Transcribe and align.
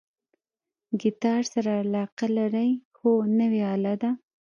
ګیتار 1.01 1.41
سره 1.53 1.71
علاقه 1.83 2.25
لرئ؟ 2.37 2.69
هو، 2.97 3.11
نوی 3.37 3.61
آله 3.73 3.93
ده 4.01 4.09